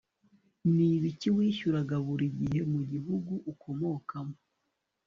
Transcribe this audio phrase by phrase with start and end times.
[0.73, 4.35] Ni ibiki wishyuraga buri gihe mu gihugu ukomokamo